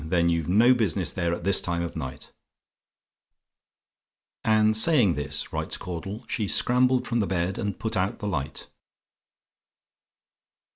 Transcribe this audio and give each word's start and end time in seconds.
Then 0.03 0.29
you've 0.29 0.49
no 0.49 0.73
business 0.73 1.11
there 1.11 1.31
at 1.31 1.43
this 1.43 1.61
time 1.61 1.83
of 1.83 1.95
night." 1.95 2.31
"And 4.43 4.75
saying 4.75 5.13
this," 5.13 5.53
writes 5.53 5.77
Caudle, 5.77 6.25
"she 6.27 6.47
scrambled 6.47 7.05
from 7.05 7.19
the 7.19 7.27
bed 7.27 7.59
and 7.59 7.77
put 7.77 7.95
out 7.95 8.17
the 8.17 8.25
night." 8.25 8.65